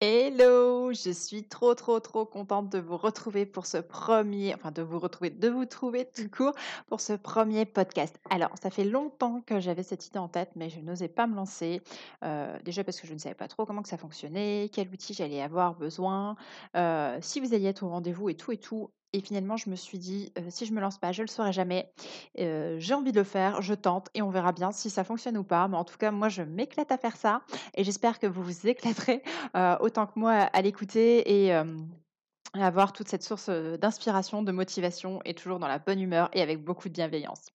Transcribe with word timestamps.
Hello, 0.00 0.92
je 0.92 1.10
suis 1.10 1.42
trop 1.48 1.74
trop 1.74 1.98
trop 1.98 2.24
contente 2.24 2.70
de 2.70 2.78
vous 2.78 2.96
retrouver 2.96 3.46
pour 3.46 3.66
ce 3.66 3.78
premier, 3.78 4.54
enfin 4.54 4.70
de 4.70 4.80
vous 4.80 5.00
retrouver, 5.00 5.30
de 5.30 5.48
vous 5.48 5.64
trouver 5.66 6.04
tout 6.04 6.28
court 6.30 6.52
pour 6.86 7.00
ce 7.00 7.14
premier 7.14 7.66
podcast. 7.66 8.16
Alors, 8.30 8.50
ça 8.62 8.70
fait 8.70 8.84
longtemps 8.84 9.40
que 9.40 9.58
j'avais 9.58 9.82
cette 9.82 10.06
idée 10.06 10.20
en 10.20 10.28
tête, 10.28 10.50
mais 10.54 10.70
je 10.70 10.78
n'osais 10.80 11.08
pas 11.08 11.26
me 11.26 11.34
lancer. 11.34 11.82
Euh, 12.22 12.56
déjà 12.64 12.84
parce 12.84 13.00
que 13.00 13.08
je 13.08 13.12
ne 13.12 13.18
savais 13.18 13.34
pas 13.34 13.48
trop 13.48 13.66
comment 13.66 13.82
que 13.82 13.88
ça 13.88 13.98
fonctionnait, 13.98 14.70
quel 14.72 14.88
outil 14.88 15.14
j'allais 15.14 15.42
avoir 15.42 15.74
besoin, 15.74 16.36
euh, 16.76 17.18
si 17.20 17.40
vous 17.40 17.52
alliez 17.52 17.66
être 17.66 17.82
au 17.82 17.88
rendez-vous 17.88 18.28
et 18.28 18.36
tout 18.36 18.52
et 18.52 18.58
tout. 18.58 18.92
Et 19.12 19.20
finalement, 19.20 19.56
je 19.56 19.70
me 19.70 19.76
suis 19.76 19.98
dit, 19.98 20.32
si 20.48 20.66
je 20.66 20.72
me 20.72 20.80
lance 20.80 20.98
pas, 20.98 21.12
je 21.12 21.22
le 21.22 21.28
saurai 21.28 21.52
jamais. 21.52 21.90
j'ai 22.36 22.94
envie 22.94 23.12
de 23.12 23.18
le 23.18 23.24
faire, 23.24 23.62
je 23.62 23.74
tente 23.74 24.08
et 24.14 24.22
on 24.22 24.30
verra 24.30 24.52
bien 24.52 24.70
si 24.70 24.90
ça 24.90 25.04
fonctionne 25.04 25.38
ou 25.38 25.44
pas. 25.44 25.66
Mais 25.68 25.76
en 25.76 25.84
tout 25.84 25.96
cas, 25.96 26.10
moi, 26.10 26.28
je 26.28 26.42
m'éclate 26.42 26.92
à 26.92 26.98
faire 26.98 27.16
ça 27.16 27.42
et 27.74 27.84
j'espère 27.84 28.18
que 28.18 28.26
vous 28.26 28.42
vous 28.42 28.66
éclaterez 28.66 29.22
autant 29.80 30.06
que 30.06 30.18
moi 30.18 30.32
à 30.32 30.62
l'écouter 30.62 31.52
avoir 32.54 32.92
toute 32.92 33.08
cette 33.08 33.22
source 33.22 33.50
d'inspiration, 33.50 34.42
de 34.42 34.52
motivation 34.52 35.20
et 35.24 35.34
toujours 35.34 35.58
dans 35.58 35.68
la 35.68 35.78
bonne 35.78 36.00
humeur 36.00 36.28
et 36.32 36.42
avec 36.42 36.62
beaucoup 36.62 36.88
de 36.88 36.94
bienveillance. 36.94 37.46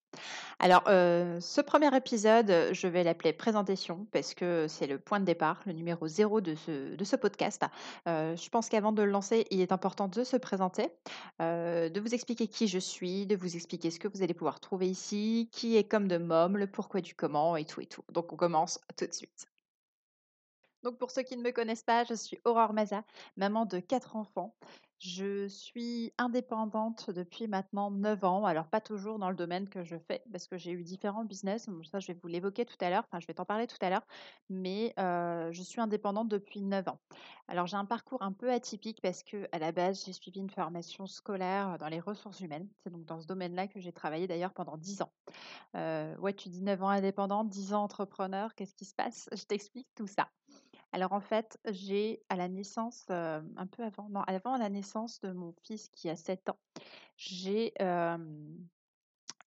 Alors, 0.60 0.84
ce 0.86 1.62
premier 1.62 1.96
épisode, 1.96 2.70
je 2.72 2.88
vais 2.88 3.04
l'appeler 3.04 3.34
présentation 3.34 4.06
parce 4.12 4.34
que 4.34 4.68
c'est 4.70 4.86
le 4.86 5.00
point 5.00 5.20
de 5.20 5.26
départ, 5.26 5.62
le 5.66 5.74
numéro 5.74 6.08
zéro 6.08 6.40
de 6.42 6.54
ce, 6.54 6.96
de 6.96 7.04
ce 7.04 7.16
podcast. 7.16 7.64
je 8.06 8.50
pense 8.50 8.70
qu'avant 8.70 8.92
de 8.92 9.02
le 9.02 9.12
lancer, 9.12 9.46
il 9.50 9.62
est 9.62 9.72
important 9.72 10.08
de 10.08 10.24
se 10.24 10.38
présenter, 10.38 10.90
de 11.40 12.00
vous 12.00 12.14
expliquer 12.14 12.48
qui 12.48 12.68
je 12.68 12.80
suis, 12.80 13.26
de 13.26 13.36
vous 13.36 13.56
expliquer 13.56 13.90
ce 13.90 14.00
que 14.00 14.08
vous 14.08 14.22
allez 14.22 14.36
pouvoir 14.36 14.60
trouver 14.60 14.88
ici, 14.88 15.50
qui 15.52 15.76
est 15.76 15.84
comme 15.84 16.08
de 16.08 16.18
mom, 16.18 16.58
le 16.58 16.68
pourquoi 16.68 17.02
du 17.02 17.16
comment 17.16 17.58
et 17.58 17.66
tout 17.66 17.82
et 17.82 17.88
tout. 17.88 18.04
Donc, 18.12 18.32
on 18.32 18.36
commence 18.36 18.80
tout 18.96 19.08
de 19.08 19.14
suite. 19.14 19.53
Donc, 20.84 20.98
pour 20.98 21.12
ceux 21.12 21.24
qui 21.24 21.38
ne 21.38 21.42
me 21.42 21.52
connaissent 21.52 21.84
pas, 21.84 22.04
je 22.04 22.14
suis 22.14 22.40
Aurore 22.46 22.74
Maza, 22.74 23.04
maman 23.38 23.66
de 23.66 23.80
quatre 23.80 24.16
enfants. 24.16 24.54
Je 25.00 25.48
suis 25.50 26.14
indépendante 26.18 27.10
depuis 27.10 27.48
maintenant 27.48 27.92
9 27.92 28.24
ans. 28.24 28.46
Alors, 28.46 28.68
pas 28.68 28.80
toujours 28.80 29.20
dans 29.20 29.30
le 29.30 29.36
domaine 29.36 29.68
que 29.68 29.84
je 29.84 29.98
fais, 29.98 30.24
parce 30.32 30.48
que 30.48 30.58
j'ai 30.58 30.72
eu 30.72 30.84
différents 30.84 31.26
business. 31.26 31.70
Ça, 31.92 32.00
je 32.00 32.08
vais 32.08 32.18
vous 32.22 32.28
l'évoquer 32.30 32.66
tout 32.66 32.78
à 32.80 32.90
l'heure. 32.90 33.04
Enfin, 33.10 33.20
je 33.20 33.28
vais 33.28 33.34
t'en 33.34 33.44
parler 33.44 33.68
tout 33.68 33.78
à 33.82 33.90
l'heure. 33.90 34.06
Mais 34.50 34.94
je 34.98 35.62
suis 35.62 35.82
indépendante 35.82 36.30
depuis 36.30 36.62
9 36.62 36.88
ans. 36.88 37.00
Alors, 37.50 37.68
j'ai 37.68 37.76
un 37.76 37.86
parcours 37.86 38.22
un 38.22 38.32
peu 38.32 38.52
atypique 38.52 39.02
parce 39.02 39.24
que 39.24 39.48
à 39.52 39.60
la 39.60 39.74
base, 39.74 40.06
j'ai 40.06 40.14
suivi 40.14 40.40
une 40.40 40.50
formation 40.50 41.06
scolaire 41.06 41.78
dans 41.80 41.90
les 41.90 42.00
ressources 42.00 42.40
humaines. 42.40 42.70
C'est 42.84 42.92
donc 42.92 43.06
dans 43.06 43.20
ce 43.20 43.28
domaine-là 43.28 43.68
que 43.68 43.80
j'ai 43.80 43.92
travaillé 43.92 44.28
d'ailleurs 44.28 44.54
pendant 44.54 44.78
10 44.78 45.02
ans. 45.02 45.12
ouais, 45.76 46.34
tu 46.34 46.48
dis 46.50 46.62
9 46.62 46.82
ans 46.82 46.90
indépendante, 46.90 47.50
10 47.50 47.74
ans 47.74 47.84
entrepreneur. 47.84 48.56
Qu'est-ce 48.56 48.76
qui 48.76 48.86
se 48.86 48.96
passe? 48.96 49.28
Je 49.34 49.44
t'explique 49.44 49.88
tout 49.96 50.08
ça. 50.08 50.30
Alors 50.94 51.12
en 51.12 51.22
fait, 51.22 51.60
j'ai 51.66 52.24
à 52.30 52.36
la 52.36 52.48
naissance, 52.48 53.08
un 53.10 53.68
peu 53.72 53.84
avant, 53.84 54.10
non, 54.10 54.22
avant 54.22 54.58
la 54.58 54.70
naissance 54.70 55.20
de 55.22 55.32
mon 55.32 55.52
fils 55.64 55.90
qui 55.90 56.08
a 56.08 56.16
7 56.16 56.50
ans, 56.50 56.60
j'ai 57.18 57.74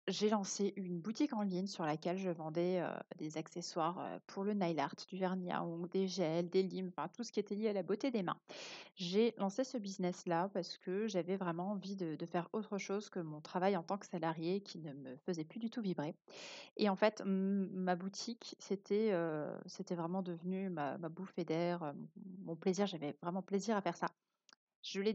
j'ai 0.09 0.29
lancé 0.29 0.73
une 0.77 1.01
boutique 1.01 1.33
en 1.33 1.43
ligne 1.43 1.67
sur 1.67 1.85
laquelle 1.85 2.19
je 2.19 2.31
vendais 2.31 2.83
des 3.17 3.39
accessoires 3.39 4.21
pour 4.27 4.45
le 4.45 4.53
nail 4.53 4.79
art, 4.79 4.95
du 5.09 5.17
vernis 5.17 5.51
à 5.51 5.63
ongles, 5.63 5.89
des 5.89 6.07
gels, 6.07 6.51
des 6.51 6.63
limes, 6.63 6.89
enfin 6.89 7.09
tout 7.09 7.25
ce 7.25 7.33
qui 7.33 7.41
était 7.41 7.55
lié 7.55 7.69
à 7.69 7.73
la 7.73 7.83
beauté 7.83 8.11
des 8.11 8.23
mains. 8.23 8.39
J'ai 8.97 9.35
lancé 9.39 9.65
ce 9.65 9.79
business-là 9.79 10.51
parce 10.53 10.77
que 10.79 11.09
j'avais 11.09 11.37
vraiment 11.37 11.71
envie 11.71 11.97
de, 11.97 12.17
faire 12.27 12.49
autre 12.53 12.79
chose 12.79 13.11
que 13.11 13.21
mon 13.21 13.41
travail 13.41 13.77
en 13.77 13.83
tant 13.83 13.99
que 13.99 14.07
salarié 14.07 14.61
qui 14.61 14.79
ne 14.79 14.93
me 14.93 15.17
faisait 15.27 15.45
plus 15.45 15.59
du 15.59 15.71
tout 15.71 15.83
vibrer. 15.83 16.15
Et 16.77 16.89
en 16.89 16.97
fait, 16.97 17.23
ma 17.25 17.97
boutique, 17.97 18.57
c'était 18.59 19.13
vraiment 19.91 20.23
devenu 20.23 20.69
ma, 20.71 20.99
ma 20.99 21.09
bouffée 21.09 21.45
d'air, 21.45 21.95
mon 22.45 22.57
plaisir. 22.57 22.87
J'avais 22.87 23.17
vraiment 23.23 23.43
plaisir 23.43 23.77
à 23.77 23.81
faire 23.81 23.97
ça. 23.97 24.09
Je 24.83 25.01
l'ai 25.01 25.15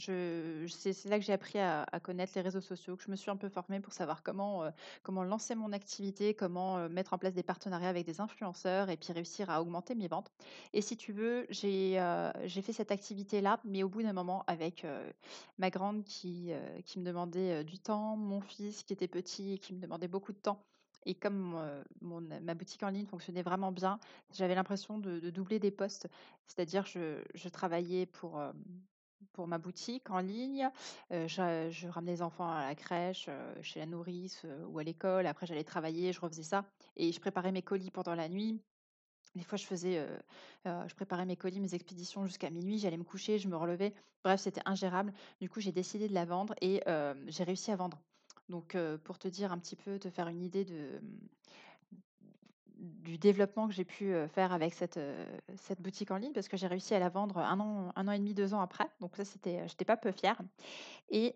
c'est 0.00 1.04
là 1.06 1.18
que 1.18 1.24
j'ai 1.24 1.32
appris 1.32 1.58
à, 1.58 1.86
connaître 2.02 2.32
les 2.34 2.40
réseaux 2.40 2.60
sociaux, 2.60 2.96
que 2.96 3.02
je 3.02 3.10
me 3.10 3.16
suis 3.16 3.30
un 3.30 3.36
peu 3.36 3.48
formée 3.48 3.80
pour 3.80 3.92
savoir 3.92 4.22
comment, 4.22 4.64
euh, 4.64 4.70
comment 5.02 5.24
lancer 5.24 5.54
mon 5.54 5.72
activité, 5.72 6.34
comment 6.34 6.78
euh, 6.78 6.88
mettre 6.88 7.12
en 7.12 7.18
place 7.18 7.34
des 7.34 7.42
partenariats 7.42 7.88
avec 7.88 8.06
des 8.06 8.20
influenceurs 8.20 8.90
et 8.90 8.96
puis 8.96 9.12
réussir 9.12 9.50
à 9.50 9.60
augmenter 9.60 9.94
mes 9.94 10.08
ventes. 10.08 10.30
Et 10.72 10.82
si 10.82 10.96
tu 10.96 11.12
veux, 11.12 11.46
j'ai 11.50 12.00
euh, 12.00 12.32
fait 12.48 12.72
cette 12.72 12.90
activité-là, 12.90 13.60
mais 13.64 13.82
au 13.82 13.88
bout 13.88 14.02
d'un 14.02 14.12
moment, 14.12 14.44
avec 14.46 14.86
ma 15.58 15.70
grande 15.70 16.04
qui, 16.04 16.52
qui 16.84 16.98
me 16.98 17.04
demandait 17.04 17.64
du 17.64 17.78
temps, 17.78 18.16
mon 18.16 18.40
fils 18.40 18.82
qui 18.82 18.92
était 18.92 19.08
petit 19.08 19.54
et 19.54 19.58
qui 19.58 19.72
me 19.72 19.80
demandait 19.80 20.08
beaucoup 20.08 20.32
de 20.32 20.38
temps. 20.38 20.62
Et 21.06 21.14
comme 21.14 21.58
ma 22.42 22.54
boutique 22.54 22.82
en 22.82 22.90
ligne 22.90 23.06
fonctionnait 23.06 23.42
vraiment 23.42 23.72
bien, 23.72 23.98
j'avais 24.34 24.54
l'impression 24.54 24.98
de, 24.98 25.30
doubler 25.30 25.58
des 25.58 25.70
postes. 25.70 26.08
C'est-à-dire, 26.46 26.84
je, 26.84 27.22
je 27.34 27.48
travaillais 27.48 28.04
pour, 28.04 28.38
pour 29.32 29.46
ma 29.46 29.58
boutique 29.58 30.10
en 30.10 30.18
ligne. 30.18 30.68
je, 31.10 31.88
ramenais 31.88 32.12
les 32.12 32.22
enfants 32.22 32.50
à 32.50 32.66
la 32.66 32.74
crèche, 32.74 33.28
chez 33.62 33.80
la 33.80 33.86
nourrice 33.86 34.46
ou 34.68 34.78
à 34.78 34.82
l'école. 34.82 35.26
Après, 35.26 35.46
j'allais 35.46 35.64
travailler, 35.64 36.12
je 36.12 36.20
refaisais 36.20 36.42
ça. 36.42 36.64
Et 36.96 37.12
je 37.12 37.20
préparais 37.20 37.52
mes 37.52 37.62
colis 37.62 37.90
pendant 37.90 38.14
la 38.14 38.28
nuit. 38.28 38.60
Des 39.34 39.44
fois, 39.44 39.56
je 39.56 39.66
faisais, 39.66 40.06
je 40.64 40.94
préparais 40.94 41.24
mes 41.24 41.36
colis, 41.36 41.60
mes 41.60 41.74
expéditions 41.74 42.26
jusqu'à 42.26 42.50
minuit. 42.50 42.78
J'allais 42.78 42.96
me 42.96 43.04
coucher, 43.04 43.38
je 43.38 43.48
me 43.48 43.56
relevais. 43.56 43.94
Bref, 44.24 44.40
c'était 44.40 44.62
ingérable. 44.64 45.12
Du 45.40 45.48
coup, 45.48 45.60
j'ai 45.60 45.72
décidé 45.72 46.08
de 46.08 46.14
la 46.14 46.24
vendre 46.24 46.54
et 46.60 46.82
j'ai 47.28 47.44
réussi 47.44 47.70
à 47.70 47.76
vendre. 47.76 48.00
Donc, 48.48 48.76
pour 49.04 49.18
te 49.18 49.28
dire 49.28 49.52
un 49.52 49.58
petit 49.58 49.76
peu, 49.76 49.98
te 49.98 50.10
faire 50.10 50.28
une 50.28 50.42
idée 50.42 50.64
de, 50.64 51.00
du 53.10 53.18
développement 53.18 53.66
que 53.66 53.74
j'ai 53.74 53.84
pu 53.84 54.14
faire 54.28 54.52
avec 54.52 54.72
cette, 54.72 55.00
cette 55.56 55.82
boutique 55.82 56.12
en 56.12 56.16
ligne 56.16 56.32
parce 56.32 56.48
que 56.48 56.56
j'ai 56.56 56.68
réussi 56.68 56.94
à 56.94 57.00
la 57.00 57.08
vendre 57.08 57.38
un 57.38 57.58
an, 57.58 57.92
un 57.96 58.08
an 58.08 58.12
et 58.12 58.18
demi, 58.18 58.34
deux 58.34 58.54
ans 58.54 58.60
après. 58.60 58.86
Donc 59.00 59.16
ça, 59.16 59.24
c'était, 59.24 59.66
j'étais 59.66 59.84
pas 59.84 59.96
peu 59.96 60.12
fière. 60.12 60.40
Et 61.10 61.34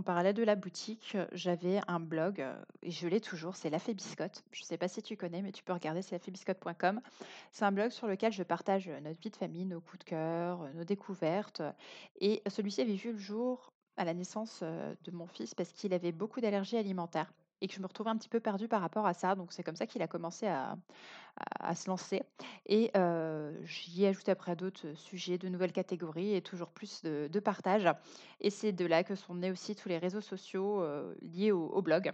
en 0.00 0.02
parallèle 0.02 0.34
de 0.34 0.42
la 0.42 0.56
boutique, 0.56 1.16
j'avais 1.32 1.80
un 1.86 2.00
blog 2.00 2.44
et 2.82 2.90
je 2.90 3.06
l'ai 3.06 3.20
toujours, 3.20 3.54
c'est 3.54 3.70
La 3.70 3.78
Fée 3.78 3.94
Biscotte. 3.94 4.42
Je 4.50 4.64
sais 4.64 4.78
pas 4.78 4.88
si 4.88 5.00
tu 5.00 5.16
connais, 5.16 5.42
mais 5.42 5.52
tu 5.52 5.62
peux 5.62 5.72
regarder, 5.72 6.02
c'est 6.02 6.14
lafébiscotte.com. 6.14 7.00
C'est 7.52 7.64
un 7.64 7.72
blog 7.72 7.90
sur 7.90 8.06
lequel 8.06 8.32
je 8.32 8.42
partage 8.42 8.88
notre 8.88 9.20
vie 9.20 9.30
de 9.30 9.36
famille, 9.36 9.64
nos 9.64 9.80
coups 9.80 10.00
de 10.00 10.04
cœur, 10.04 10.72
nos 10.74 10.84
découvertes. 10.84 11.62
Et 12.20 12.42
celui-ci 12.48 12.80
avait 12.80 12.94
vu 12.94 13.12
le 13.12 13.18
jour 13.18 13.72
à 13.96 14.04
la 14.04 14.14
naissance 14.14 14.62
de 14.62 15.10
mon 15.10 15.26
fils 15.26 15.54
parce 15.54 15.70
qu'il 15.72 15.92
avait 15.92 16.12
beaucoup 16.12 16.40
d'allergies 16.40 16.78
alimentaires 16.78 17.32
et 17.60 17.68
que 17.68 17.74
je 17.74 17.80
me 17.80 17.86
retrouvais 17.86 18.10
un 18.10 18.16
petit 18.16 18.28
peu 18.28 18.40
perdue 18.40 18.68
par 18.68 18.80
rapport 18.80 19.06
à 19.06 19.14
ça. 19.14 19.34
Donc 19.34 19.52
c'est 19.52 19.62
comme 19.62 19.76
ça 19.76 19.86
qu'il 19.86 20.02
a 20.02 20.06
commencé 20.06 20.46
à, 20.46 20.76
se 21.74 21.88
lancer. 21.88 22.22
Et 22.66 22.90
j'y 23.64 24.04
ai 24.04 24.08
ajouté 24.08 24.30
après 24.30 24.56
d'autres 24.56 24.92
sujets, 24.94 25.38
de 25.38 25.48
nouvelles 25.48 25.72
catégories 25.72 26.34
et 26.34 26.42
toujours 26.42 26.70
plus 26.70 27.02
de 27.02 27.40
partage. 27.40 27.88
Et 28.40 28.50
c'est 28.50 28.72
de 28.72 28.84
là 28.84 29.04
que 29.04 29.14
sont 29.14 29.34
nés 29.34 29.50
aussi 29.50 29.74
tous 29.74 29.88
les 29.88 29.98
réseaux 29.98 30.20
sociaux 30.20 30.84
liés 31.22 31.52
au 31.52 31.80
blog 31.82 32.12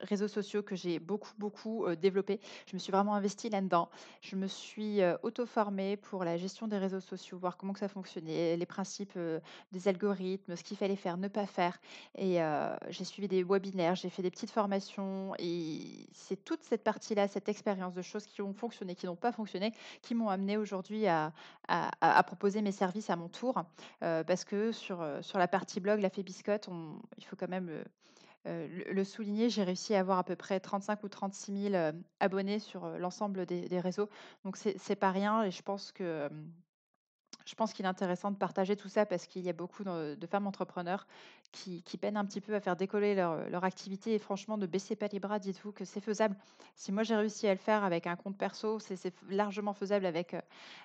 réseaux 0.00 0.28
sociaux 0.28 0.62
que 0.62 0.76
j'ai 0.76 0.98
beaucoup, 0.98 1.32
beaucoup 1.38 1.86
développé. 1.96 2.40
Je 2.66 2.74
me 2.74 2.78
suis 2.78 2.92
vraiment 2.92 3.14
investie 3.14 3.48
là-dedans. 3.48 3.88
Je 4.20 4.36
me 4.36 4.46
suis 4.46 5.00
auto-formée 5.22 5.96
pour 5.96 6.24
la 6.24 6.36
gestion 6.36 6.68
des 6.68 6.78
réseaux 6.78 7.00
sociaux, 7.00 7.38
voir 7.38 7.56
comment 7.56 7.72
que 7.72 7.78
ça 7.78 7.88
fonctionnait, 7.88 8.56
les 8.56 8.66
principes 8.66 9.18
des 9.72 9.88
algorithmes, 9.88 10.56
ce 10.56 10.62
qu'il 10.62 10.76
fallait 10.76 10.96
faire, 10.96 11.16
ne 11.16 11.28
pas 11.28 11.46
faire. 11.46 11.78
Et 12.16 12.38
j'ai 12.88 13.04
suivi 13.04 13.28
des 13.28 13.42
webinaires, 13.42 13.94
j'ai 13.94 14.10
fait 14.10 14.22
des 14.22 14.30
petites 14.30 14.50
formations. 14.50 15.34
Et 15.38 16.06
c'est 16.12 16.44
toute 16.44 16.62
cette 16.62 16.82
partie-là, 16.82 17.28
cette 17.28 17.48
expérience 17.48 17.94
de 17.94 18.02
choses 18.02 18.26
qui 18.26 18.42
ont 18.42 18.52
fonctionné, 18.52 18.94
qui 18.94 19.06
n'ont 19.06 19.16
pas 19.16 19.32
fonctionné, 19.32 19.72
qui 20.02 20.14
m'ont 20.14 20.28
amené 20.28 20.56
aujourd'hui 20.56 21.06
à, 21.06 21.32
proposer 22.26 22.62
mes 22.62 22.72
services 22.72 23.10
à 23.10 23.16
mon 23.16 23.28
tour. 23.28 23.62
parce 24.00 24.44
que 24.44 24.72
sur, 24.72 25.04
sur 25.20 25.38
la 25.38 25.48
partie 25.48 25.80
blog, 25.80 26.00
la 26.00 26.10
on, 26.68 26.98
il 27.18 27.24
faut 27.24 27.36
quand 27.36 27.48
même 27.48 27.84
souligner, 29.04 29.48
j'ai 29.48 29.62
réussi 29.62 29.94
à 29.94 30.00
avoir 30.00 30.18
à 30.18 30.24
peu 30.24 30.36
près 30.36 30.60
35 30.60 31.02
ou 31.04 31.08
36 31.08 31.70
000 31.70 31.92
abonnés 32.20 32.58
sur 32.58 32.86
l'ensemble 32.98 33.46
des, 33.46 33.80
réseaux. 33.80 34.08
Donc, 34.44 34.56
c'est 34.56 34.96
pas 34.96 35.10
rien 35.10 35.42
et 35.44 35.50
je 35.50 35.62
pense 35.62 35.92
que 35.92 36.28
je 37.44 37.54
pense 37.54 37.72
qu'il 37.72 37.84
est 37.84 37.88
intéressant 37.88 38.30
de 38.30 38.36
partager 38.36 38.76
tout 38.76 38.88
ça 38.88 39.06
parce 39.06 39.26
qu'il 39.26 39.42
y 39.42 39.48
a 39.48 39.52
beaucoup 39.52 39.84
de, 39.84 40.26
femmes 40.30 40.46
entrepreneurs 40.46 41.06
qui, 41.52 41.82
peinent 42.00 42.16
un 42.16 42.24
petit 42.24 42.40
peu 42.40 42.54
à 42.54 42.60
faire 42.60 42.76
décoller 42.76 43.14
leur, 43.14 43.48
leur 43.48 43.64
activité. 43.64 44.14
Et 44.14 44.18
franchement, 44.18 44.56
ne 44.56 44.66
baissez 44.66 44.96
pas 44.96 45.08
les 45.08 45.20
bras, 45.20 45.38
dites-vous 45.38 45.72
que 45.72 45.84
c'est 45.84 46.00
faisable. 46.00 46.36
Si 46.74 46.90
moi 46.90 47.02
j'ai 47.02 47.14
réussi 47.14 47.46
à 47.46 47.52
le 47.52 47.58
faire 47.58 47.84
avec 47.84 48.06
un 48.06 48.16
compte 48.16 48.36
perso, 48.36 48.78
c'est 48.78 49.14
largement 49.28 49.74
faisable 49.74 50.06
avec, 50.06 50.34
euh, 50.34 50.40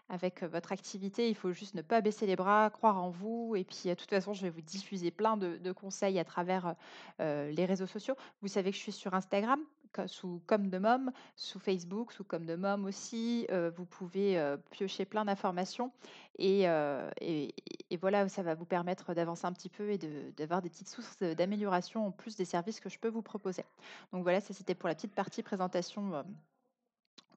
avec 0.10 0.44
euh, 0.44 0.48
votre 0.48 0.72
activité. 0.72 1.30
Il 1.30 1.36
faut 1.36 1.52
juste 1.52 1.76
ne 1.76 1.82
pas 1.82 2.02
baisser 2.02 2.26
les 2.26 2.36
bras, 2.36 2.70
croire 2.70 3.02
en 3.02 3.10
vous. 3.10 3.56
Et 3.56 3.64
puis, 3.64 3.84
euh, 3.86 3.90
de 3.90 3.96
toute 3.96 4.10
façon, 4.10 4.34
je 4.34 4.42
vais 4.42 4.50
vous 4.50 4.62
diffuser 4.62 5.12
plein 5.12 5.38
de, 5.38 5.72
conseils 5.72 6.20
à 6.20 6.26
travers 6.26 6.76
les 7.20 7.66
réseaux 7.66 7.86
sociaux. 7.86 8.16
Vous 8.42 8.48
savez 8.48 8.72
que 8.72 8.76
je 8.76 8.82
suis 8.82 8.92
sur 8.92 9.14
Instagram 9.14 9.60
sous 10.08 10.42
Comme 10.48 10.70
de 10.70 10.78
Mom, 10.78 11.12
sous 11.36 11.60
Facebook, 11.60 12.12
sous 12.12 12.24
Comme 12.24 12.46
de 12.46 12.56
Mom 12.56 12.86
aussi. 12.86 13.48
Euh, 13.52 13.72
vous 13.76 13.86
pouvez 13.86 14.38
euh, 14.38 14.58
piocher 14.72 15.06
plein 15.06 15.26
d'informations. 15.26 15.92
Et, 16.38 16.70
euh, 16.70 17.10
et- 17.22 17.54
voilà, 18.00 18.30
ça 18.30 18.44
va 18.44 18.56
vous 18.56 18.66
permettre 18.66 19.14
d'avancer 19.14 19.46
un 19.46 19.54
petit 19.54 19.70
peu 19.70 19.90
et 19.92 19.98
de- 19.98 20.32
d'avoir 20.38 20.62
des 20.62 20.70
petites 20.70 20.88
sources 20.88 21.18
d'amélioration 21.18 22.08
en 22.08 22.12
plus 22.12 22.36
des 22.36 22.46
services 22.46 22.80
que 22.80 22.90
je 22.90 23.00
peux 23.00 23.10
vous 23.10 23.22
proposer. 23.22 23.66
Donc 24.14 24.24
voilà, 24.24 24.40
ça 24.40 24.54
c'était 24.54 24.76
pour 24.76 24.88
la 24.88 24.96
petite 24.96 25.14
partie 25.16 25.44
présentation 25.44 26.24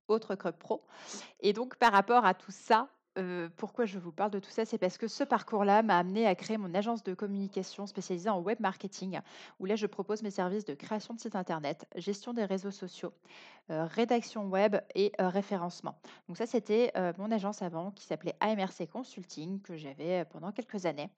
autre 0.09 0.35
que 0.35 0.49
pro. 0.49 0.85
Et 1.41 1.53
donc 1.53 1.77
par 1.77 1.93
rapport 1.93 2.25
à 2.25 2.35
tout 2.35 2.51
ça, 2.53 2.89
pourquoi 3.57 3.85
je 3.85 3.99
vous 3.99 4.13
parle 4.13 4.31
de 4.31 4.39
tout 4.39 4.51
ça? 4.51 4.65
C'est 4.65 4.79
parce 4.79 4.97
que 4.99 5.09
ce 5.09 5.25
parcours-là 5.25 5.83
m'a 5.83 5.99
amené 5.99 6.27
à 6.27 6.35
créer 6.35 6.57
mon 6.57 6.75
agence 6.75 7.03
de 7.03 7.15
communication 7.15 7.87
spécialisée 7.87 8.31
en 8.31 8.41
web 8.41 8.61
marketing, 8.61 9.21
où 9.61 9.67
là 9.67 9.77
je 9.77 9.87
propose 9.87 10.23
mes 10.23 10.31
services 10.31 10.65
de 10.65 10.75
création 10.75 11.15
de 11.15 11.21
sites 11.21 11.37
internet, 11.37 11.87
gestion 11.97 12.33
des 12.33 12.45
réseaux 12.45 12.71
sociaux, 12.71 13.13
rédaction 13.69 14.49
web 14.49 14.77
et 14.95 15.13
référencement. 15.19 15.99
Donc 16.29 16.37
ça, 16.37 16.47
c'était 16.47 16.93
mon 17.19 17.31
agence 17.31 17.63
avant 17.63 17.91
qui 17.91 18.05
s'appelait 18.05 18.35
AMRC 18.41 18.89
Consulting, 18.91 19.61
que 19.61 19.77
j'avais 19.77 20.25
pendant 20.27 20.53
quelques 20.53 20.87
années. 20.87 21.11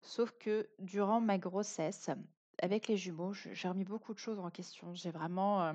Sauf 0.00 0.32
que 0.38 0.68
durant 0.78 1.20
ma 1.20 1.38
grossesse, 1.38 2.10
avec 2.60 2.88
les 2.88 2.96
jumeaux, 2.96 3.32
j'ai 3.32 3.68
remis 3.68 3.84
beaucoup 3.84 4.14
de 4.14 4.18
choses 4.18 4.38
en 4.38 4.50
question. 4.50 4.94
J'ai 4.94 5.10
vraiment 5.10 5.74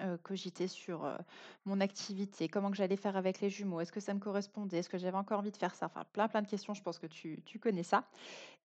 euh, 0.00 0.16
cogité 0.22 0.68
sur 0.68 1.04
euh, 1.04 1.16
mon 1.64 1.80
activité, 1.80 2.48
comment 2.48 2.70
que 2.70 2.76
j'allais 2.76 2.96
faire 2.96 3.16
avec 3.16 3.40
les 3.40 3.50
jumeaux, 3.50 3.80
est-ce 3.80 3.92
que 3.92 4.00
ça 4.00 4.14
me 4.14 4.20
correspondait, 4.20 4.78
est-ce 4.78 4.88
que 4.88 4.98
j'avais 4.98 5.16
encore 5.16 5.38
envie 5.38 5.50
de 5.50 5.56
faire 5.56 5.74
ça, 5.74 5.86
enfin 5.86 6.04
plein 6.12 6.28
plein 6.28 6.42
de 6.42 6.48
questions, 6.48 6.74
je 6.74 6.82
pense 6.82 6.98
que 6.98 7.06
tu, 7.06 7.42
tu 7.44 7.58
connais 7.58 7.82
ça. 7.82 8.04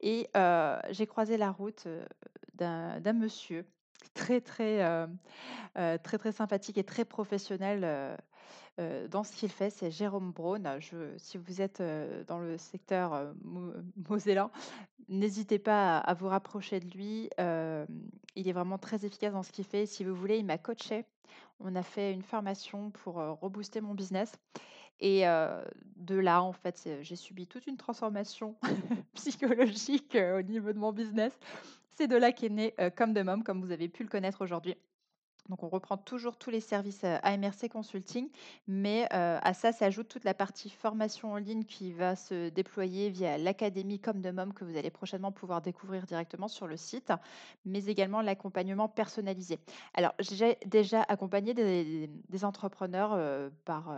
Et 0.02 0.30
euh, 0.36 0.80
j'ai 0.92 1.08
croisé 1.08 1.38
la 1.38 1.52
route 1.52 1.86
euh, 1.88 2.06
d'un 2.56 3.14
monsieur 3.14 3.66
très 4.14 4.42
très 4.42 4.84
euh, 4.84 5.08
euh, 5.78 5.98
très 5.98 6.18
très 6.18 6.32
sympathique 6.32 6.78
et 6.78 6.84
très 6.84 7.06
professionnel 7.06 7.82
euh, 7.84 9.08
dans 9.08 9.24
ce 9.24 9.34
qu'il 9.36 9.50
fait, 9.50 9.70
c'est 9.70 9.92
Jérôme 9.92 10.32
Braun. 10.32 10.80
Si 11.18 11.38
vous 11.38 11.62
êtes 11.62 11.82
dans 12.28 12.40
le 12.40 12.58
secteur 12.58 13.34
mo- 13.44 13.74
mosellan, 14.10 14.50
n'hésitez 15.10 15.60
pas 15.60 15.98
à, 15.98 16.10
à 16.10 16.14
vous 16.16 16.28
rapprocher 16.28 16.80
de 16.80 16.90
lui. 16.90 17.30
Il 18.36 18.48
est 18.48 18.52
vraiment 18.52 18.80
très 18.80 19.06
efficace 19.06 19.34
dans 19.34 19.44
ce 19.44 19.52
qu'il 19.52 19.66
fait. 19.66 19.86
Si 19.86 20.04
vous 20.04 20.16
voulez, 20.16 20.38
il 20.40 20.46
m'a 20.46 20.58
coaché. 20.58 21.06
On 21.60 21.76
a 21.76 21.84
fait 21.84 22.12
une 22.14 22.24
formation 22.24 22.90
pour 22.90 23.16
rebooster 23.16 23.80
mon 23.80 23.94
business. 23.94 24.34
Et 25.00 25.22
de 25.22 26.16
là, 26.16 26.42
en 26.42 26.54
fait, 26.54 26.90
j'ai 27.02 27.16
subi 27.16 27.46
toute 27.46 27.68
une 27.68 27.78
transformation 27.78 28.56
psychologique 29.14 30.18
au 30.18 30.42
niveau 30.42 30.74
de 30.74 30.80
mon 30.80 30.92
business. 30.94 31.38
C'est 31.96 32.08
de 32.08 32.16
là 32.16 32.32
qu'est 32.32 32.50
né 32.50 32.74
euh, 32.80 32.90
Comme 32.90 33.14
de 33.14 33.22
Mom, 33.22 33.44
comme 33.44 33.62
vous 33.62 33.72
avez 33.72 33.88
pu 33.88 34.04
le 34.04 34.10
connaître 34.10 34.42
aujourd'hui. 34.44 34.76
Donc, 35.50 35.62
on 35.62 35.68
reprend 35.68 35.98
toujours 35.98 36.38
tous 36.38 36.50
les 36.50 36.62
services 36.62 37.04
AMRC 37.04 37.68
Consulting, 37.70 38.30
mais 38.68 39.08
à 39.12 39.54
ça 39.54 39.74
s'ajoute 39.74 40.08
toute 40.08 40.24
la 40.24 40.34
partie 40.34 40.70
formation 40.70 41.34
en 41.34 41.38
ligne 41.38 41.66
qui 41.66 41.92
va 41.92 42.16
se 42.16 42.50
déployer 42.50 43.10
via 43.10 43.38
l'académie 43.38 44.00
Comme 44.00 44.22
de 44.22 44.32
Mom 44.32 44.54
que 44.54 44.64
vous 44.64 44.78
allez 44.78 44.90
prochainement 44.90 45.34
pouvoir 45.34 45.62
découvrir 45.62 46.06
directement 46.06 46.48
sur 46.48 46.66
le 46.66 46.78
site, 46.78 47.12
mais 47.66 47.86
également 47.86 48.22
l'accompagnement 48.22 48.88
personnalisé. 48.88 49.60
Alors, 49.94 50.14
j'ai 50.20 50.58
déjà 50.66 51.02
accompagné 51.04 51.54
des, 51.54 52.46
entrepreneurs 52.46 53.52
par, 53.66 53.94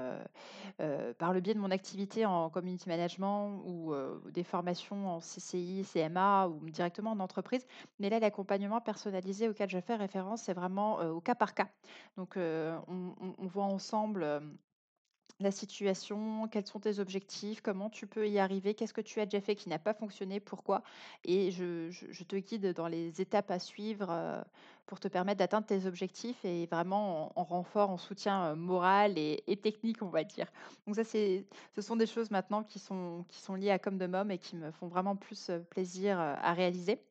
par 1.19 1.33
le 1.33 1.39
biais 1.41 1.53
de 1.53 1.59
mon 1.59 1.71
activité 1.71 2.25
en 2.25 2.49
community 2.49 2.89
management 2.89 3.61
ou 3.65 3.93
des 4.31 4.43
formations 4.43 5.09
en 5.09 5.19
CCI, 5.19 5.85
CMA 5.93 6.47
ou 6.47 6.69
directement 6.69 7.11
en 7.11 7.19
entreprise. 7.19 7.65
Mais 7.99 8.09
là, 8.09 8.19
l'accompagnement 8.19 8.81
personnalisé 8.81 9.47
auquel 9.47 9.69
je 9.69 9.79
fais 9.79 9.95
référence, 9.95 10.41
c'est 10.41 10.53
vraiment 10.53 10.99
au 10.99 11.21
cas 11.21 11.34
par 11.35 11.53
cas. 11.53 11.69
Donc, 12.17 12.35
on, 12.37 13.47
voit 13.47 13.65
ensemble 13.65 14.41
la 15.39 15.51
situation, 15.51 16.47
quels 16.47 16.65
sont 16.65 16.79
tes 16.79 16.99
objectifs, 16.99 17.61
comment 17.61 17.89
tu 17.89 18.07
peux 18.07 18.29
y 18.29 18.39
arriver, 18.39 18.73
qu'est-ce 18.73 18.93
que 18.93 19.01
tu 19.01 19.19
as 19.19 19.25
déjà 19.25 19.41
fait 19.41 19.55
qui 19.55 19.67
n'a 19.67 19.79
pas 19.79 19.93
fonctionné, 19.93 20.39
pourquoi? 20.39 20.81
Et 21.25 21.51
je, 21.51 22.23
te 22.23 22.37
guide 22.37 22.73
dans 22.73 22.87
les 22.87 23.19
étapes 23.19 23.51
à 23.51 23.59
suivre 23.59 24.45
pour 24.85 24.99
te 24.99 25.09
permettre 25.09 25.39
d'atteindre 25.39 25.67
tes 25.67 25.87
objectifs 25.87 26.45
et 26.45 26.67
vraiment 26.67 27.33
en, 27.37 27.41
en 27.41 27.43
renfort, 27.43 27.89
en 27.89 27.97
soutien 27.97 28.55
moral 28.55 29.17
et, 29.17 29.59
technique, 29.61 30.01
on 30.01 30.09
va 30.09 30.23
dire. 30.23 30.49
Donc 30.87 30.95
ça, 30.95 31.03
c'est, 31.03 31.45
ce 31.75 31.81
sont 31.81 31.97
des 31.97 32.07
choses 32.07 32.31
maintenant 32.31 32.63
qui 32.63 32.79
sont, 32.79 33.25
qui 33.27 33.41
sont 33.41 33.55
liées 33.55 33.71
à 33.71 33.79
Comme 33.79 33.97
de 33.97 34.07
Mom 34.07 34.31
et 34.31 34.37
qui 34.37 34.55
me 34.55 34.71
font 34.71 34.87
vraiment 34.87 35.17
plus 35.17 35.51
plaisir 35.69 36.17
à 36.17 36.53
réaliser. 36.53 37.01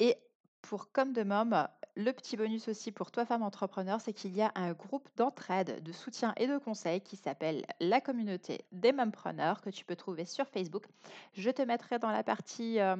Et 0.00 0.16
pour 0.64 0.90
Comme 0.92 1.12
de 1.12 1.22
Mom, 1.22 1.68
le 1.94 2.10
petit 2.12 2.38
bonus 2.38 2.68
aussi 2.68 2.90
pour 2.90 3.10
toi, 3.10 3.26
femme 3.26 3.42
entrepreneur, 3.42 4.00
c'est 4.00 4.14
qu'il 4.14 4.34
y 4.34 4.40
a 4.40 4.50
un 4.54 4.72
groupe 4.72 5.08
d'entraide, 5.16 5.82
de 5.82 5.92
soutien 5.92 6.32
et 6.38 6.46
de 6.46 6.56
conseils 6.56 7.02
qui 7.02 7.16
s'appelle 7.16 7.66
la 7.80 8.00
communauté 8.00 8.64
des 8.72 8.92
mompreneurs 8.92 9.60
que 9.60 9.68
tu 9.68 9.84
peux 9.84 9.94
trouver 9.94 10.24
sur 10.24 10.48
Facebook. 10.48 10.86
Je 11.34 11.50
te 11.50 11.60
mettrai 11.60 11.98
dans 11.98 12.10
la 12.10 12.22
partie 12.22 12.80
euh, 12.80 12.96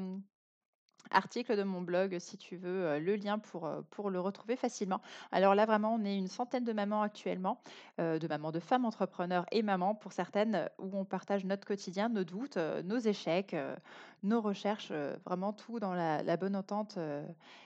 article 1.10 1.56
de 1.56 1.62
mon 1.62 1.80
blog 1.80 2.18
si 2.18 2.36
tu 2.36 2.56
veux 2.56 2.84
euh, 2.84 2.98
le 2.98 3.16
lien 3.16 3.38
pour, 3.38 3.64
euh, 3.64 3.80
pour 3.90 4.10
le 4.10 4.20
retrouver 4.20 4.56
facilement. 4.56 5.00
Alors 5.32 5.54
là, 5.54 5.64
vraiment, 5.64 5.94
on 5.94 6.04
est 6.04 6.18
une 6.18 6.28
centaine 6.28 6.64
de 6.64 6.72
mamans 6.74 7.00
actuellement, 7.00 7.62
de 7.98 8.28
mamans, 8.28 8.52
de 8.52 8.60
femmes 8.60 8.84
entrepreneurs 8.84 9.46
et 9.52 9.62
mamans 9.62 9.94
pour 9.94 10.12
certaines, 10.12 10.68
où 10.78 10.90
on 10.98 11.06
partage 11.06 11.46
notre 11.46 11.66
quotidien, 11.66 12.10
nos 12.10 12.24
doutes, 12.24 12.58
nos 12.84 12.98
échecs, 12.98 13.56
nos 14.24 14.40
recherches, 14.40 14.88
euh, 14.90 15.16
vraiment 15.24 15.52
tout 15.52 15.78
dans 15.78 15.94
la, 15.94 16.36
bonne 16.36 16.56
entente 16.56 16.96
euh, 16.96 17.24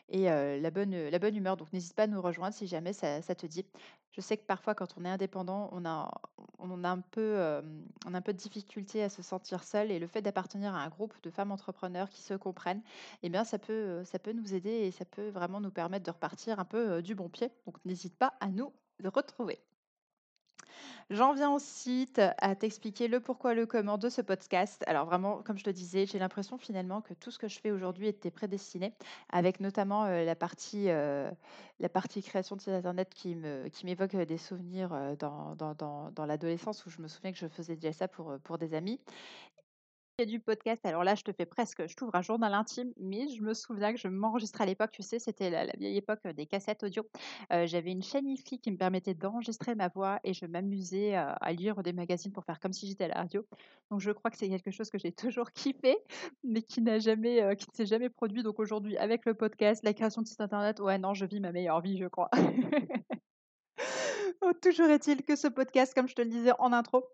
et 0.08 0.30
euh, 0.30 0.60
la, 0.60 0.70
bonne, 0.70 1.36
humeur. 1.36 1.56
Donc 1.56 1.72
n'hésite 1.72 1.94
pas 1.94 2.02
à 2.02 2.06
nous 2.06 2.20
rejoindre 2.20 2.54
si 2.54 2.66
jamais 2.66 2.92
ça, 2.92 3.20
te 3.22 3.46
dit. 3.46 3.64
Je 4.12 4.20
sais 4.20 4.36
que 4.36 4.44
parfois, 4.44 4.74
quand 4.74 4.96
on 4.98 5.04
est 5.04 5.08
indépendant, 5.08 5.70
on 5.72 5.84
a, 5.84 6.10
on 6.58 6.82
a 6.82 6.90
un 6.90 7.00
peu, 7.00 7.62
on 8.04 8.14
a 8.14 8.18
un 8.18 8.20
peu 8.20 8.32
de 8.32 8.38
difficulté 8.38 9.02
à 9.04 9.08
se 9.08 9.22
sentir 9.22 9.62
seul 9.62 9.92
et 9.92 9.98
le 10.00 10.08
fait 10.08 10.22
d'appartenir 10.22 10.74
à 10.74 10.82
un 10.82 10.88
groupe 10.88 11.14
de 11.22 11.30
femmes 11.30 11.52
entrepreneurs 11.52 12.08
qui 12.08 12.22
se 12.22 12.34
comprennent, 12.34 12.82
eh 13.22 13.28
bien, 13.28 13.44
ça 13.44 13.58
peut, 13.58 14.02
ça 14.04 14.18
peut 14.18 14.32
nous 14.32 14.54
aider 14.54 14.70
et 14.70 14.90
ça 14.90 15.04
peut 15.04 15.28
vraiment 15.28 15.60
nous 15.60 15.70
permettre 15.70 16.04
de 16.04 16.10
repartir 16.10 16.58
un 16.58 16.64
peu 16.64 17.00
du 17.00 17.14
bon 17.14 17.28
pied. 17.28 17.52
Donc, 17.66 17.76
n'hésite 17.84 18.16
pas 18.16 18.34
à 18.40 18.48
nous 18.48 18.72
retrouver. 19.04 19.60
J'en 21.10 21.32
viens 21.32 21.50
ensuite 21.50 22.20
à 22.38 22.54
t'expliquer 22.54 23.08
le 23.08 23.20
pourquoi, 23.20 23.54
le 23.54 23.66
comment 23.66 23.96
de 23.96 24.08
ce 24.08 24.20
podcast. 24.20 24.84
Alors 24.86 25.06
vraiment, 25.06 25.42
comme 25.42 25.56
je 25.56 25.64
te 25.64 25.70
disais, 25.70 26.06
j'ai 26.06 26.18
l'impression 26.18 26.58
finalement 26.58 27.00
que 27.00 27.14
tout 27.14 27.30
ce 27.30 27.38
que 27.38 27.48
je 27.48 27.58
fais 27.58 27.70
aujourd'hui 27.70 28.08
était 28.08 28.30
prédestiné, 28.30 28.92
avec 29.30 29.60
notamment 29.60 30.04
euh, 30.04 30.24
la, 30.24 30.34
partie, 30.34 30.90
euh, 30.90 31.30
la 31.80 31.88
partie 31.88 32.22
création 32.22 32.56
de 32.56 32.60
site 32.60 32.74
internet 32.74 33.14
qui 33.14 33.36
m'évoque 33.84 34.14
euh, 34.14 34.24
des 34.24 34.38
souvenirs 34.38 34.90
dans, 35.18 36.26
l'adolescence 36.26 36.84
où 36.84 36.90
je 36.90 37.00
me 37.00 37.08
souviens 37.08 37.32
que 37.32 37.38
je 37.38 37.48
faisais 37.48 37.76
déjà 37.76 37.92
ça 37.92 38.08
pour, 38.08 38.38
pour 38.44 38.58
des 38.58 38.74
amis 38.74 39.00
du 40.26 40.40
podcast, 40.40 40.84
alors 40.84 41.04
là, 41.04 41.14
je 41.14 41.22
te 41.22 41.32
fais 41.32 41.46
presque, 41.46 41.86
je 41.86 41.94
t'ouvre 41.94 42.14
un 42.14 42.22
journal 42.22 42.52
intime, 42.52 42.92
mais 42.98 43.28
je 43.28 43.42
me 43.42 43.54
souviens 43.54 43.92
que 43.92 44.00
je 44.00 44.08
m'enregistrais 44.08 44.64
à 44.64 44.66
l'époque, 44.66 44.90
tu 44.90 45.02
sais, 45.02 45.18
c'était 45.18 45.50
la, 45.50 45.66
vieille 45.78 45.96
époque 45.96 46.20
euh, 46.26 46.32
des 46.32 46.46
cassettes 46.46 46.82
audio. 46.82 47.08
Euh, 47.52 47.66
j'avais 47.66 47.92
une 47.92 48.02
chaîne 48.02 48.28
IFI 48.28 48.58
qui 48.58 48.70
me 48.72 48.76
permettait 48.76 49.14
d'enregistrer 49.14 49.74
ma 49.74 49.88
voix 49.88 50.18
et 50.24 50.34
je 50.34 50.46
m'amusais 50.46 51.16
euh, 51.16 51.32
à 51.40 51.52
lire 51.52 51.82
des 51.82 51.92
magazines 51.92 52.32
pour 52.32 52.44
faire 52.44 52.58
comme 52.58 52.72
si 52.72 52.88
j'étais 52.88 53.04
à 53.04 53.08
la 53.08 53.14
radio. 53.14 53.46
Donc 53.90 54.00
je 54.00 54.10
crois 54.10 54.30
que 54.30 54.36
c'est 54.36 54.48
quelque 54.48 54.72
chose 54.72 54.90
que 54.90 54.98
j'ai 54.98 55.12
toujours 55.28 55.52
kiffé, 55.52 55.96
mais 56.42 56.62
qui 56.62 56.82
n'a 56.82 56.98
jamais, 56.98 57.56
qui 57.56 57.66
ne 57.70 57.76
s'est 57.76 57.86
jamais 57.86 58.08
produit. 58.08 58.42
Donc 58.42 58.58
aujourd'hui, 58.58 58.96
avec 58.96 59.24
le 59.24 59.34
podcast, 59.34 59.84
la 59.84 59.94
création 59.94 60.22
de 60.22 60.26
site 60.26 60.40
internet, 60.40 60.80
ouais, 60.80 60.98
non, 60.98 61.14
je 61.14 61.26
vis 61.26 61.40
ma 61.40 61.52
meilleure 61.52 61.80
vie, 61.80 61.98
je 61.98 62.06
crois. 62.06 62.30
Oh, 64.40 64.52
toujours 64.62 64.88
est-il 64.88 65.24
que 65.24 65.34
ce 65.34 65.48
podcast, 65.48 65.94
comme 65.94 66.06
je 66.06 66.14
te 66.14 66.22
le 66.22 66.28
disais 66.28 66.52
en 66.60 66.72
intro, 66.72 67.04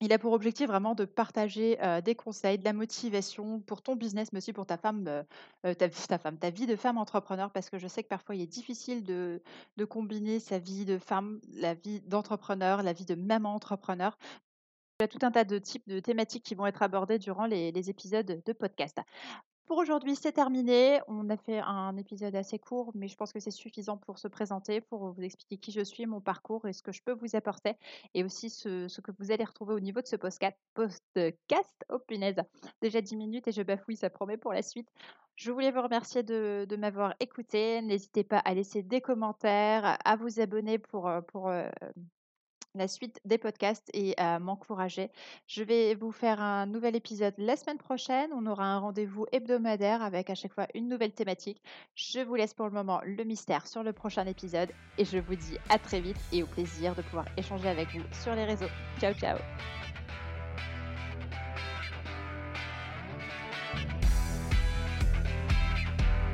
il 0.00 0.12
a 0.12 0.18
pour 0.18 0.32
objectif 0.32 0.66
vraiment 0.66 0.94
de 0.94 1.04
partager 1.04 1.78
des 2.04 2.14
conseils, 2.14 2.58
de 2.58 2.64
la 2.64 2.72
motivation 2.72 3.60
pour 3.60 3.82
ton 3.82 3.96
business, 3.96 4.32
mais 4.32 4.38
aussi 4.38 4.52
pour 4.52 4.66
ta 4.66 4.78
femme, 4.78 5.24
ta, 5.62 6.50
vie 6.50 6.66
de 6.66 6.76
femme 6.76 6.98
entrepreneur, 6.98 7.50
parce 7.50 7.68
que 7.68 7.78
je 7.78 7.86
sais 7.86 8.02
que 8.02 8.08
parfois 8.08 8.34
il 8.34 8.40
est 8.40 8.46
difficile 8.46 9.04
de, 9.04 9.42
combiner 9.88 10.40
sa 10.40 10.58
vie 10.58 10.84
de 10.84 10.98
femme, 10.98 11.40
la 11.52 11.74
vie 11.74 12.00
d'entrepreneur, 12.00 12.82
la 12.82 12.92
vie 12.92 13.04
de 13.04 13.14
maman 13.14 13.54
entrepreneur. 13.54 14.16
Il 15.00 15.02
y 15.02 15.04
a 15.04 15.08
tout 15.08 15.18
un 15.22 15.30
tas 15.30 15.44
de 15.44 15.58
types 15.58 15.88
de 15.88 16.00
thématiques 16.00 16.44
qui 16.44 16.54
vont 16.54 16.66
être 16.66 16.82
abordées 16.82 17.18
durant 17.18 17.46
les 17.46 17.90
épisodes 17.90 18.42
de 18.44 18.52
podcast. 18.52 18.98
Pour 19.70 19.78
aujourd'hui, 19.78 20.16
c'est 20.16 20.32
terminé. 20.32 20.98
On 21.06 21.30
a 21.30 21.36
fait 21.36 21.60
un 21.60 21.96
épisode 21.96 22.34
assez 22.34 22.58
court, 22.58 22.90
mais 22.96 23.06
je 23.06 23.14
pense 23.14 23.32
que 23.32 23.38
c'est 23.38 23.52
suffisant 23.52 23.96
pour 23.98 24.18
se 24.18 24.26
présenter, 24.26 24.80
pour 24.80 25.12
vous 25.12 25.22
expliquer 25.22 25.58
qui 25.58 25.70
je 25.70 25.82
suis, 25.82 26.06
mon 26.06 26.20
parcours 26.20 26.66
et 26.66 26.72
ce 26.72 26.82
que 26.82 26.90
je 26.90 27.00
peux 27.04 27.12
vous 27.12 27.36
apporter, 27.36 27.76
et 28.14 28.24
aussi 28.24 28.50
ce, 28.50 29.00
que 29.00 29.12
vous 29.20 29.30
allez 29.30 29.44
retrouver 29.44 29.74
au 29.74 29.78
niveau 29.78 30.00
de 30.00 30.08
ce 30.08 30.16
podcast. 30.16 30.56
Oh 31.88 31.98
punaise, 32.00 32.34
déjà 32.82 33.00
10 33.00 33.14
minutes 33.14 33.46
et 33.46 33.52
je 33.52 33.62
bafouille, 33.62 33.94
ça 33.94 34.10
promet 34.10 34.36
pour 34.36 34.52
la 34.52 34.62
suite. 34.62 34.88
Je 35.36 35.52
voulais 35.52 35.70
vous 35.70 35.82
remercier 35.82 36.24
de, 36.24 36.76
m'avoir 36.76 37.14
écouté. 37.20 37.80
N'hésitez 37.80 38.24
pas 38.24 38.38
à 38.38 38.54
laisser 38.54 38.82
des 38.82 39.00
commentaires, 39.00 39.98
à 40.04 40.16
vous 40.16 40.40
abonner 40.40 40.80
pour, 40.80 41.08
pour 41.28 41.48
euh, 41.48 41.68
la 42.74 42.88
suite 42.88 43.20
des 43.24 43.38
podcasts 43.38 43.90
et 43.94 44.14
à 44.18 44.38
m'encourager. 44.38 45.10
Je 45.46 45.62
vais 45.62 45.94
vous 45.94 46.12
faire 46.12 46.40
un 46.40 46.66
nouvel 46.66 46.96
épisode 46.96 47.34
la 47.38 47.56
semaine 47.56 47.78
prochaine. 47.78 48.30
On 48.34 48.46
aura 48.46 48.64
un 48.64 48.78
rendez-vous 48.78 49.26
hebdomadaire 49.32 50.02
avec 50.02 50.30
à 50.30 50.34
chaque 50.34 50.52
fois 50.52 50.66
une 50.74 50.88
nouvelle 50.88 51.12
thématique. 51.12 51.62
Je 51.94 52.20
vous 52.20 52.34
laisse 52.34 52.54
pour 52.54 52.66
le 52.66 52.72
moment 52.72 53.00
le 53.04 53.24
mystère 53.24 53.66
sur 53.66 53.82
le 53.82 53.92
prochain 53.92 54.26
épisode 54.26 54.70
et 54.98 55.04
je 55.04 55.18
vous 55.18 55.34
dis 55.34 55.56
à 55.68 55.78
très 55.78 56.00
vite 56.00 56.18
et 56.32 56.42
au 56.42 56.46
plaisir 56.46 56.94
de 56.94 57.02
pouvoir 57.02 57.26
échanger 57.36 57.68
avec 57.68 57.88
vous 57.94 58.04
sur 58.22 58.34
les 58.34 58.44
réseaux. 58.44 58.70
Ciao 59.00 59.14
ciao 59.14 59.38